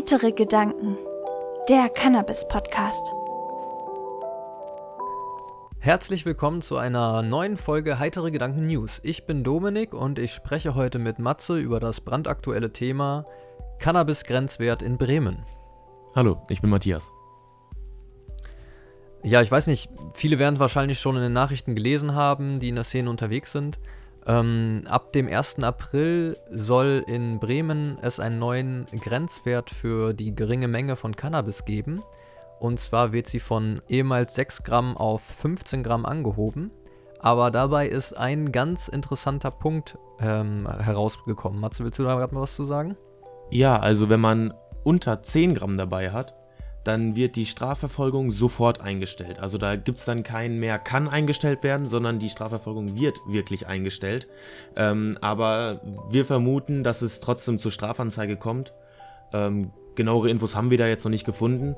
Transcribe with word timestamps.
Heitere 0.00 0.32
Gedanken, 0.32 0.96
der 1.68 1.90
Cannabis-Podcast. 1.90 3.12
Herzlich 5.78 6.24
willkommen 6.24 6.62
zu 6.62 6.78
einer 6.78 7.20
neuen 7.20 7.58
Folge 7.58 7.98
Heitere 7.98 8.30
Gedanken 8.30 8.62
News. 8.62 9.02
Ich 9.04 9.26
bin 9.26 9.44
Dominik 9.44 9.92
und 9.92 10.18
ich 10.18 10.32
spreche 10.32 10.74
heute 10.74 10.98
mit 10.98 11.18
Matze 11.18 11.58
über 11.58 11.80
das 11.80 12.00
brandaktuelle 12.00 12.72
Thema 12.72 13.26
Cannabis-Grenzwert 13.78 14.80
in 14.80 14.96
Bremen. 14.96 15.44
Hallo, 16.14 16.40
ich 16.48 16.62
bin 16.62 16.70
Matthias. 16.70 17.12
Ja, 19.22 19.42
ich 19.42 19.50
weiß 19.50 19.66
nicht, 19.66 19.90
viele 20.14 20.38
werden 20.38 20.54
es 20.54 20.60
wahrscheinlich 20.60 20.98
schon 20.98 21.16
in 21.16 21.22
den 21.22 21.34
Nachrichten 21.34 21.74
gelesen 21.74 22.14
haben, 22.14 22.58
die 22.58 22.70
in 22.70 22.76
der 22.76 22.84
Szene 22.84 23.10
unterwegs 23.10 23.52
sind. 23.52 23.78
Ähm, 24.30 24.82
ab 24.88 25.12
dem 25.12 25.26
1. 25.26 25.58
April 25.64 26.36
soll 26.48 27.04
in 27.08 27.40
Bremen 27.40 27.98
es 28.00 28.20
einen 28.20 28.38
neuen 28.38 28.86
Grenzwert 29.00 29.70
für 29.70 30.12
die 30.12 30.36
geringe 30.36 30.68
Menge 30.68 30.94
von 30.94 31.16
Cannabis 31.16 31.64
geben. 31.64 32.04
Und 32.60 32.78
zwar 32.78 33.12
wird 33.12 33.26
sie 33.26 33.40
von 33.40 33.82
ehemals 33.88 34.36
6 34.36 34.62
Gramm 34.62 34.96
auf 34.96 35.22
15 35.22 35.82
Gramm 35.82 36.06
angehoben. 36.06 36.70
Aber 37.18 37.50
dabei 37.50 37.88
ist 37.88 38.16
ein 38.16 38.52
ganz 38.52 38.86
interessanter 38.86 39.50
Punkt 39.50 39.98
ähm, 40.20 40.68
herausgekommen. 40.78 41.58
Matze, 41.58 41.82
willst 41.82 41.98
du 41.98 42.04
da 42.04 42.14
gerade 42.14 42.32
mal 42.32 42.42
was 42.42 42.54
zu 42.54 42.62
sagen? 42.62 42.96
Ja, 43.50 43.80
also 43.80 44.10
wenn 44.10 44.20
man 44.20 44.54
unter 44.84 45.24
10 45.24 45.54
Gramm 45.54 45.76
dabei 45.76 46.12
hat, 46.12 46.36
dann 46.84 47.14
wird 47.14 47.36
die 47.36 47.46
Strafverfolgung 47.46 48.30
sofort 48.30 48.80
eingestellt. 48.80 49.38
Also 49.38 49.58
da 49.58 49.76
gibt 49.76 49.98
es 49.98 50.04
dann 50.04 50.22
kein 50.22 50.58
mehr 50.58 50.78
kann 50.78 51.08
eingestellt 51.08 51.62
werden, 51.62 51.86
sondern 51.86 52.18
die 52.18 52.30
Strafverfolgung 52.30 52.94
wird 52.94 53.20
wirklich 53.26 53.66
eingestellt. 53.66 54.28
Ähm, 54.76 55.16
aber 55.20 55.80
wir 56.08 56.24
vermuten, 56.24 56.82
dass 56.82 57.02
es 57.02 57.20
trotzdem 57.20 57.58
zur 57.58 57.70
Strafanzeige 57.70 58.36
kommt. 58.36 58.72
Ähm, 59.32 59.72
genauere 59.94 60.30
Infos 60.30 60.56
haben 60.56 60.70
wir 60.70 60.78
da 60.78 60.86
jetzt 60.86 61.04
noch 61.04 61.10
nicht 61.10 61.26
gefunden. 61.26 61.76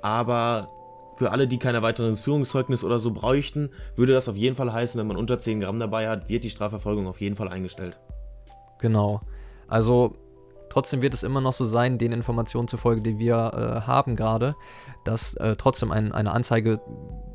Aber 0.00 0.68
für 1.14 1.32
alle, 1.32 1.48
die 1.48 1.58
kein 1.58 1.74
erweitertes 1.74 2.20
Führungszeugnis 2.20 2.84
oder 2.84 2.98
so 2.98 3.10
bräuchten, 3.10 3.70
würde 3.96 4.12
das 4.12 4.28
auf 4.28 4.36
jeden 4.36 4.54
Fall 4.54 4.72
heißen, 4.72 4.98
wenn 4.98 5.08
man 5.08 5.16
unter 5.16 5.38
10 5.38 5.60
Gramm 5.60 5.80
dabei 5.80 6.08
hat, 6.08 6.28
wird 6.28 6.44
die 6.44 6.50
Strafverfolgung 6.50 7.06
auf 7.08 7.20
jeden 7.20 7.36
Fall 7.36 7.48
eingestellt. 7.48 7.98
Genau. 8.78 9.20
Also 9.66 10.14
Trotzdem 10.70 11.02
wird 11.02 11.12
es 11.12 11.22
immer 11.22 11.42
noch 11.42 11.52
so 11.52 11.66
sein, 11.66 11.98
den 11.98 12.12
Informationen 12.12 12.68
zufolge, 12.68 13.02
die 13.02 13.18
wir 13.18 13.34
äh, 13.34 13.86
haben 13.86 14.16
gerade, 14.16 14.56
dass 15.04 15.34
äh, 15.34 15.56
trotzdem 15.56 15.92
ein, 15.92 16.12
eine 16.12 16.32
Anzeige 16.32 16.80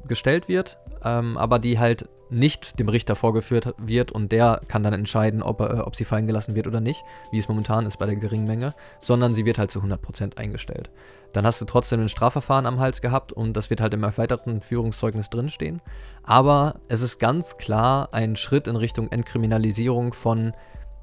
gestellt 0.07 0.47
wird, 0.47 0.77
ähm, 1.03 1.37
aber 1.37 1.59
die 1.59 1.77
halt 1.77 2.09
nicht 2.29 2.79
dem 2.79 2.89
Richter 2.89 3.15
vorgeführt 3.15 3.75
wird 3.77 4.11
und 4.11 4.31
der 4.31 4.61
kann 4.67 4.83
dann 4.83 4.93
entscheiden, 4.93 5.43
ob, 5.43 5.61
äh, 5.61 5.65
ob 5.65 5.95
sie 5.95 6.05
fallen 6.05 6.27
gelassen 6.27 6.55
wird 6.55 6.65
oder 6.65 6.81
nicht, 6.81 7.03
wie 7.31 7.37
es 7.37 7.47
momentan 7.47 7.85
ist 7.85 7.97
bei 7.97 8.05
der 8.05 8.15
geringen 8.15 8.47
Menge, 8.47 8.73
sondern 8.99 9.35
sie 9.35 9.45
wird 9.45 9.59
halt 9.59 9.69
zu 9.69 9.81
100% 9.81 10.37
eingestellt. 10.37 10.89
Dann 11.33 11.45
hast 11.45 11.61
du 11.61 11.65
trotzdem 11.65 12.01
ein 12.01 12.09
Strafverfahren 12.09 12.65
am 12.65 12.79
Hals 12.79 13.01
gehabt 13.01 13.31
und 13.33 13.53
das 13.53 13.69
wird 13.69 13.81
halt 13.81 13.93
im 13.93 14.03
erweiterten 14.03 14.61
Führungszeugnis 14.61 15.29
drinstehen. 15.29 15.81
Aber 16.23 16.75
es 16.87 17.01
ist 17.01 17.19
ganz 17.19 17.57
klar 17.57 18.09
ein 18.13 18.35
Schritt 18.35 18.67
in 18.67 18.75
Richtung 18.75 19.11
Entkriminalisierung 19.11 20.13
von 20.13 20.53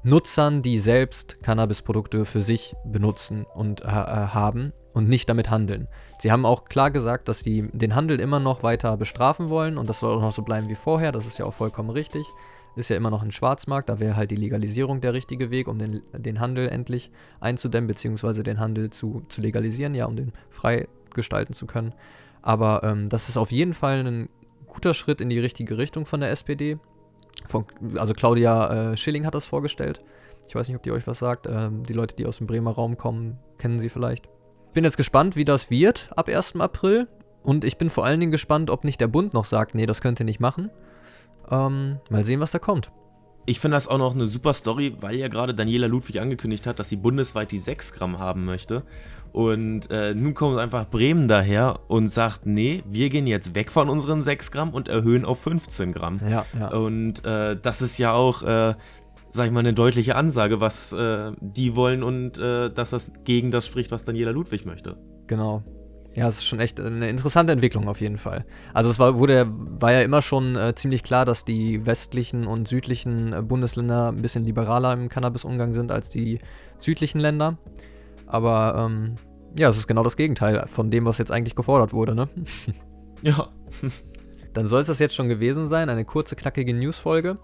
Nutzern, 0.05 0.61
die 0.61 0.79
selbst 0.79 1.41
Cannabisprodukte 1.41 2.25
für 2.25 2.41
sich 2.41 2.75
benutzen 2.83 3.45
und 3.45 3.81
äh, 3.81 3.87
äh, 3.87 3.89
haben 3.89 4.73
und 4.93 5.07
nicht 5.07 5.29
damit 5.29 5.49
handeln. 5.49 5.87
Sie 6.19 6.29
haben 6.29 6.45
auch 6.45 6.65
klar 6.65 6.91
gesagt, 6.91 7.29
dass 7.29 7.39
sie 7.39 7.69
den 7.71 7.95
Handel 7.95 8.19
immer 8.19 8.41
noch 8.41 8.63
weiter 8.63 8.97
bestrafen 8.97 9.47
wollen 9.47 9.77
und 9.77 9.87
das 9.89 10.01
soll 10.01 10.17
auch 10.17 10.21
noch 10.21 10.33
so 10.33 10.41
bleiben 10.41 10.67
wie 10.67 10.75
vorher. 10.75 11.13
Das 11.13 11.25
ist 11.25 11.37
ja 11.37 11.45
auch 11.45 11.53
vollkommen 11.53 11.89
richtig. 11.89 12.27
Ist 12.75 12.89
ja 12.89 12.97
immer 12.97 13.11
noch 13.11 13.23
ein 13.23 13.31
Schwarzmarkt, 13.31 13.87
da 13.87 13.99
wäre 13.99 14.17
halt 14.17 14.31
die 14.31 14.35
Legalisierung 14.35 14.99
der 14.99 15.13
richtige 15.13 15.51
Weg, 15.51 15.67
um 15.67 15.79
den, 15.79 16.01
den 16.11 16.39
Handel 16.39 16.67
endlich 16.67 17.11
einzudämmen, 17.39 17.87
beziehungsweise 17.87 18.43
den 18.43 18.59
Handel 18.59 18.89
zu, 18.89 19.23
zu 19.29 19.41
legalisieren, 19.41 19.95
ja, 19.95 20.05
um 20.05 20.15
den 20.15 20.33
frei 20.49 20.87
gestalten 21.13 21.53
zu 21.53 21.65
können. 21.65 21.93
Aber 22.41 22.83
ähm, 22.83 23.09
das 23.09 23.29
ist 23.29 23.37
auf 23.37 23.51
jeden 23.51 23.73
Fall 23.73 24.05
ein 24.05 24.29
guter 24.67 24.93
Schritt 24.93 25.21
in 25.21 25.29
die 25.29 25.39
richtige 25.39 25.77
Richtung 25.77 26.05
von 26.05 26.19
der 26.19 26.31
SPD. 26.31 26.77
Von, 27.47 27.65
also 27.95 28.13
Claudia 28.13 28.91
äh, 28.91 28.97
Schilling 28.97 29.25
hat 29.25 29.35
das 29.35 29.45
vorgestellt. 29.45 30.01
Ich 30.47 30.55
weiß 30.55 30.67
nicht, 30.67 30.77
ob 30.77 30.83
die 30.83 30.91
euch 30.91 31.07
was 31.07 31.19
sagt. 31.19 31.47
Ähm, 31.47 31.83
die 31.83 31.93
Leute, 31.93 32.15
die 32.15 32.25
aus 32.25 32.37
dem 32.37 32.47
Bremer 32.47 32.71
Raum 32.71 32.97
kommen, 32.97 33.39
kennen 33.57 33.79
sie 33.79 33.89
vielleicht. 33.89 34.29
Bin 34.73 34.83
jetzt 34.83 34.97
gespannt, 34.97 35.35
wie 35.35 35.45
das 35.45 35.69
wird 35.69 36.09
ab 36.15 36.27
1. 36.27 36.55
April. 36.59 37.07
Und 37.43 37.65
ich 37.65 37.77
bin 37.77 37.89
vor 37.89 38.05
allen 38.05 38.19
Dingen 38.19 38.31
gespannt, 38.31 38.69
ob 38.69 38.83
nicht 38.83 39.01
der 39.01 39.07
Bund 39.07 39.33
noch 39.33 39.45
sagt, 39.45 39.75
nee, 39.75 39.85
das 39.85 40.01
könnt 40.01 40.19
ihr 40.19 40.25
nicht 40.25 40.39
machen. 40.39 40.69
Ähm, 41.51 41.99
mal 42.09 42.23
sehen, 42.23 42.39
was 42.39 42.51
da 42.51 42.59
kommt. 42.59 42.91
Ich 43.45 43.59
finde 43.59 43.75
das 43.75 43.87
auch 43.87 43.97
noch 43.97 44.13
eine 44.13 44.27
super 44.27 44.53
Story, 44.53 44.95
weil 45.01 45.15
ja 45.15 45.27
gerade 45.27 45.53
Daniela 45.53 45.87
Ludwig 45.87 46.21
angekündigt 46.21 46.65
hat, 46.65 46.79
dass 46.79 46.89
sie 46.89 46.95
bundesweit 46.95 47.51
die 47.51 47.59
6 47.59 47.93
Gramm 47.93 48.19
haben 48.19 48.45
möchte. 48.45 48.83
Und 49.33 49.89
äh, 49.89 50.13
nun 50.13 50.33
kommt 50.33 50.59
einfach 50.59 50.89
Bremen 50.89 51.27
daher 51.27 51.79
und 51.87 52.07
sagt, 52.07 52.45
nee, 52.45 52.83
wir 52.87 53.09
gehen 53.09 53.27
jetzt 53.27 53.55
weg 53.55 53.71
von 53.71 53.89
unseren 53.89 54.21
6 54.21 54.51
Gramm 54.51 54.69
und 54.69 54.87
erhöhen 54.87 55.25
auf 55.25 55.41
15 55.41 55.91
Gramm. 55.91 56.21
Ja, 56.29 56.45
ja. 56.57 56.67
Und 56.69 57.25
äh, 57.25 57.57
das 57.59 57.81
ist 57.81 57.97
ja 57.97 58.13
auch, 58.13 58.43
äh, 58.43 58.75
sag 59.29 59.47
ich 59.47 59.51
mal, 59.51 59.61
eine 59.61 59.73
deutliche 59.73 60.15
Ansage, 60.15 60.61
was 60.61 60.93
äh, 60.93 61.31
die 61.41 61.75
wollen 61.75 62.03
und 62.03 62.37
äh, 62.37 62.69
dass 62.69 62.91
das 62.91 63.11
gegen 63.23 63.49
das 63.49 63.65
spricht, 63.65 63.91
was 63.91 64.05
Daniela 64.05 64.31
Ludwig 64.31 64.65
möchte. 64.65 64.97
Genau. 65.27 65.63
Ja, 66.15 66.27
es 66.27 66.37
ist 66.37 66.45
schon 66.45 66.59
echt 66.59 66.79
eine 66.79 67.09
interessante 67.09 67.53
Entwicklung 67.53 67.87
auf 67.87 67.99
jeden 67.99 68.17
Fall. 68.17 68.45
Also 68.73 68.91
es 68.91 68.99
war, 68.99 69.17
wurde, 69.17 69.47
war 69.49 69.91
ja 69.91 70.01
immer 70.01 70.21
schon 70.21 70.55
äh, 70.55 70.75
ziemlich 70.75 71.01
klar, 71.01 71.25
dass 71.25 71.43
die 71.43 71.85
westlichen 71.87 72.45
und 72.45 72.67
südlichen 72.67 73.33
äh, 73.33 73.41
Bundesländer 73.41 74.09
ein 74.09 74.21
bisschen 74.21 74.45
liberaler 74.45 74.93
im 74.93 75.09
Cannabis-Umgang 75.09 75.73
sind 75.73 75.91
als 75.91 76.09
die 76.09 76.37
südlichen 76.77 77.19
Länder. 77.19 77.57
Aber 78.27 78.85
ähm, 78.85 79.15
ja, 79.57 79.69
es 79.69 79.77
ist 79.77 79.87
genau 79.87 80.03
das 80.03 80.17
Gegenteil 80.17 80.65
von 80.67 80.91
dem, 80.91 81.05
was 81.05 81.17
jetzt 81.17 81.31
eigentlich 81.31 81.55
gefordert 81.55 81.93
wurde, 81.93 82.15
ne? 82.15 82.29
Ja. 83.21 83.49
Dann 84.53 84.67
soll 84.67 84.81
es 84.81 84.87
das 84.87 84.99
jetzt 84.99 85.15
schon 85.15 85.29
gewesen 85.29 85.67
sein, 85.67 85.89
eine 85.89 86.05
kurze, 86.05 86.35
knackige 86.35 86.73
News-Folge. 86.75 87.37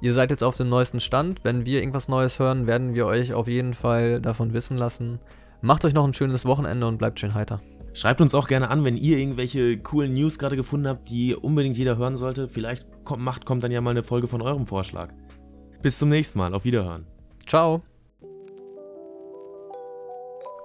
Ihr 0.00 0.14
seid 0.14 0.30
jetzt 0.30 0.42
auf 0.42 0.56
dem 0.56 0.68
neuesten 0.68 0.98
Stand. 0.98 1.44
Wenn 1.44 1.64
wir 1.64 1.80
irgendwas 1.80 2.08
Neues 2.08 2.38
hören, 2.38 2.66
werden 2.66 2.94
wir 2.94 3.06
euch 3.06 3.34
auf 3.34 3.46
jeden 3.46 3.72
Fall 3.72 4.20
davon 4.20 4.52
wissen 4.52 4.76
lassen. 4.76 5.20
Macht 5.60 5.84
euch 5.84 5.94
noch 5.94 6.04
ein 6.04 6.14
schönes 6.14 6.44
Wochenende 6.44 6.86
und 6.86 6.98
bleibt 6.98 7.20
schön 7.20 7.34
heiter. 7.34 7.60
Schreibt 7.96 8.20
uns 8.20 8.34
auch 8.34 8.46
gerne 8.46 8.68
an, 8.68 8.84
wenn 8.84 8.98
ihr 8.98 9.16
irgendwelche 9.16 9.78
coolen 9.78 10.12
News 10.12 10.38
gerade 10.38 10.54
gefunden 10.54 10.86
habt, 10.86 11.08
die 11.08 11.34
unbedingt 11.34 11.78
jeder 11.78 11.96
hören 11.96 12.18
sollte. 12.18 12.46
Vielleicht 12.46 12.86
kommt, 13.04 13.22
macht, 13.22 13.46
kommt 13.46 13.64
dann 13.64 13.72
ja 13.72 13.80
mal 13.80 13.92
eine 13.92 14.02
Folge 14.02 14.26
von 14.26 14.42
eurem 14.42 14.66
Vorschlag. 14.66 15.14
Bis 15.80 15.98
zum 15.98 16.10
nächsten 16.10 16.38
Mal. 16.38 16.52
Auf 16.52 16.66
Wiederhören. 16.66 17.06
Ciao. 17.46 17.80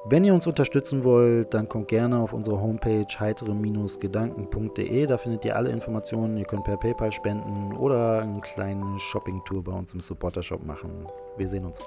Wenn 0.09 0.25
ihr 0.25 0.33
uns 0.33 0.45
unterstützen 0.45 1.05
wollt, 1.05 1.53
dann 1.53 1.69
kommt 1.69 1.87
gerne 1.87 2.19
auf 2.19 2.33
unsere 2.33 2.59
Homepage 2.59 3.07
heitere-gedanken.de. 3.17 5.05
Da 5.05 5.17
findet 5.17 5.45
ihr 5.45 5.55
alle 5.55 5.69
Informationen. 5.69 6.35
Ihr 6.35 6.43
könnt 6.43 6.65
per 6.65 6.75
PayPal 6.75 7.13
spenden 7.13 7.71
oder 7.77 8.23
eine 8.23 8.41
kleine 8.41 8.99
Shopping-Tour 8.99 9.63
bei 9.63 9.71
uns 9.71 9.93
im 9.93 10.01
Supporter-Shop 10.01 10.65
machen. 10.65 11.07
Wir 11.37 11.47
sehen 11.47 11.63
uns. 11.63 11.79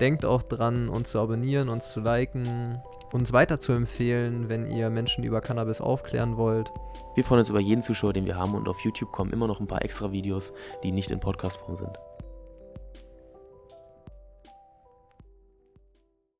Denkt 0.00 0.24
auch 0.24 0.42
dran, 0.42 0.88
uns 0.88 1.10
zu 1.10 1.20
abonnieren, 1.20 1.68
uns 1.68 1.92
zu 1.92 2.00
liken, 2.00 2.80
uns 3.12 3.32
weiter 3.32 3.60
zu 3.60 3.72
empfehlen, 3.72 4.48
wenn 4.48 4.70
ihr 4.70 4.90
Menschen 4.90 5.24
über 5.24 5.40
Cannabis 5.40 5.80
aufklären 5.80 6.36
wollt. 6.36 6.72
Wir 7.14 7.24
freuen 7.24 7.40
uns 7.40 7.50
über 7.50 7.60
jeden 7.60 7.82
Zuschauer, 7.82 8.12
den 8.12 8.26
wir 8.26 8.36
haben 8.36 8.54
und 8.54 8.68
auf 8.68 8.80
YouTube 8.80 9.12
kommen 9.12 9.32
immer 9.32 9.46
noch 9.46 9.60
ein 9.60 9.66
paar 9.66 9.82
extra 9.82 10.12
Videos, 10.12 10.52
die 10.82 10.92
nicht 10.92 11.10
in 11.10 11.20
Podcast-Form 11.20 11.76
sind. 11.76 11.98